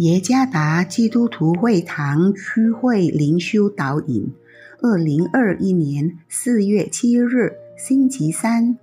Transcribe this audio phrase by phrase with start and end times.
[0.00, 4.32] 耶加达基督徒会堂区会灵修导引，
[4.80, 8.78] 二零二一年四月七日，星期三，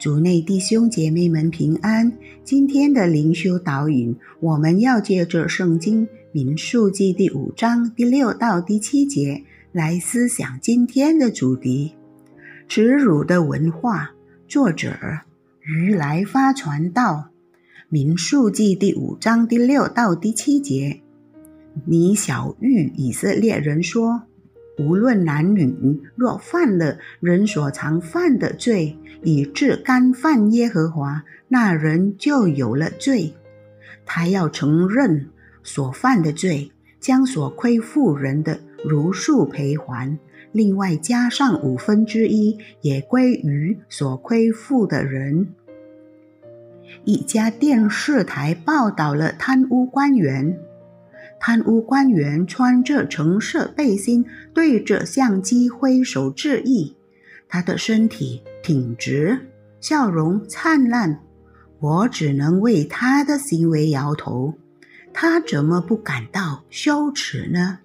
[0.00, 2.12] 主内弟兄姐妹们平安。
[2.42, 11.94] 今天的灵修导引，我们要借着圣经民数记第五章第六到第七节来思想今天的主题：
[12.66, 14.10] 耻辱的文化。
[14.48, 14.92] 作者
[15.60, 17.27] 于来发传道。
[17.90, 21.00] 民数记第五章第六到第七节，
[21.86, 24.24] 你小玉以色列人说：
[24.78, 33.32] 无论男女，若犯了人所常犯的罪，以致干犯耶和华，那人就有了罪。
[34.04, 35.30] 他要承认
[35.62, 36.70] 所犯的罪，
[37.00, 40.18] 将所亏负人的如数赔还，
[40.52, 45.54] 另外加上五分之一，也归于所亏负的人。
[47.04, 50.58] 一家电视台报道了贪污官员。
[51.40, 56.96] 贪污官员穿着橙色背心，对着相机挥手致意。
[57.48, 59.38] 他的身体挺直，
[59.80, 61.20] 笑容灿烂。
[61.80, 64.54] 我只能为他的行为摇头。
[65.12, 67.78] 他怎么不感到羞耻呢？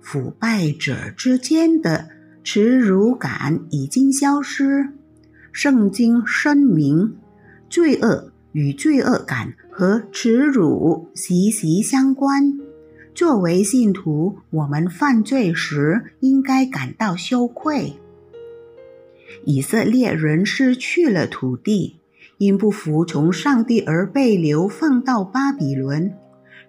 [0.00, 2.08] 腐败者之间的
[2.44, 4.88] 耻辱感已经消失。
[5.52, 7.16] 圣经声明，
[7.70, 8.32] 罪恶。
[8.56, 12.58] 与罪恶感和耻辱息息相关。
[13.14, 17.92] 作为信徒，我们犯罪时应该感到羞愧。
[19.44, 22.00] 以色列人失去了土地，
[22.38, 26.14] 因不服从上帝而被流放到巴比伦。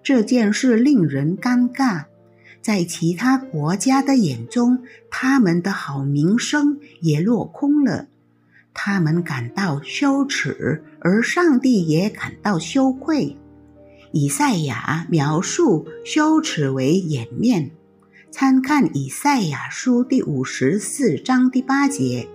[0.02, 2.04] 这件事令人尴尬，
[2.60, 8.08] 在其他国家的眼中，他们的好名声也落空了。
[8.72, 13.36] 他们感到羞耻，而上帝也感到羞愧。
[14.12, 17.70] 以赛亚描述羞耻为掩面，
[18.30, 22.28] 参看以赛亚书第五十四章第八节。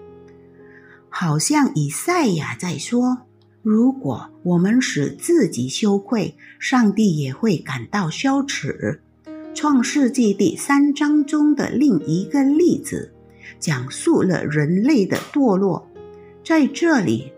[1.10, 3.20] 好像以赛亚在说
[3.62, 9.02] ：“如果我们使自己羞愧，上帝也会感到羞耻。”
[9.56, 13.14] 创世纪第三章中的另一个例子，
[13.60, 15.88] 讲述了人类的堕落。
[16.44, 17.32] 在这里，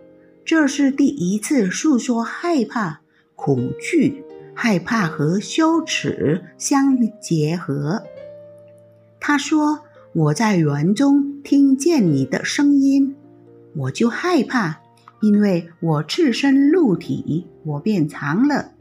[0.43, 3.01] 这是第一次诉说害怕、
[3.35, 4.23] 恐惧、
[4.55, 8.01] 害怕和羞耻相结合。
[9.19, 9.81] 他说
[10.13, 13.15] ：“我在园中听见你的声音，
[13.75, 14.81] 我就害怕，
[15.21, 18.71] 因为我赤身露体，我便藏了。”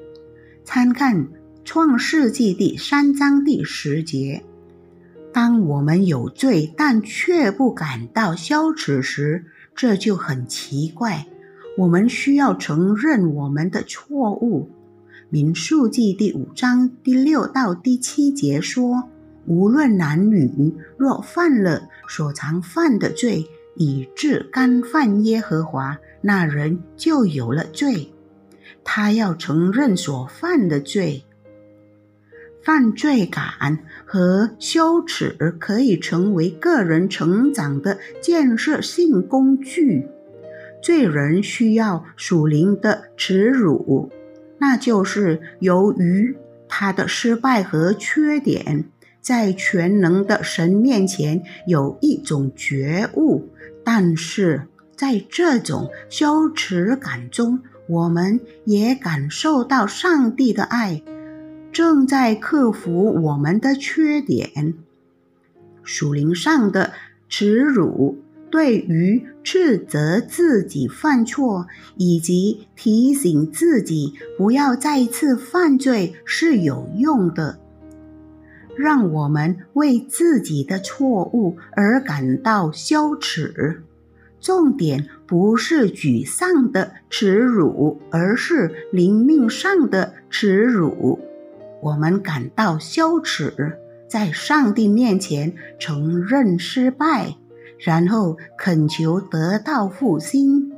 [0.64, 1.16] 参看
[1.66, 4.42] 《创世纪》第三章第十节。
[5.34, 11.26] 当我们有罪，但却不感到羞耻时，这就很奇怪。
[11.76, 14.70] 我们需要承认我们的错误。
[15.28, 19.10] 民数记第五章第六到第七节说
[19.46, 28.12] ：“无论男女，若犯了所常犯的罪，以致干犯耶和华，那人就有了罪。
[28.84, 31.24] 他要承认所犯的罪。”
[32.64, 40.08] 犯罪感和羞耻可以成为个人成长的建设性工具。
[40.82, 44.10] 罪人需要属灵的耻辱，
[44.58, 46.36] 那就是由于
[46.68, 48.84] 他的失败和缺点，
[49.20, 53.50] 在全能的神面前有一种觉悟。
[53.84, 54.62] 但是
[54.96, 61.02] 在这种羞耻感中，我们也感受到上帝的爱。
[61.74, 64.74] 正在克服我们的缺点，
[65.82, 66.92] 属灵上的
[67.28, 68.16] 耻辱，
[68.48, 77.58] 对于斥责自己犯错以及提醒自己不要再次犯罪是有用的。
[78.76, 83.82] 让我们为自己的错误而感到羞耻。
[84.40, 91.18] 重点不是沮丧的耻辱，而是灵命上的耻辱。
[91.84, 93.78] 我们感到羞耻，
[94.08, 97.36] 在上帝面前承认失败，
[97.78, 100.72] 然后恳求得到复兴。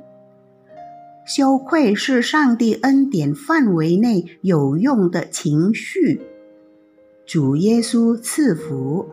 [1.25, 6.21] 羞愧是上帝恩典范围内有用的情绪。
[7.25, 9.09] 主耶稣赐福。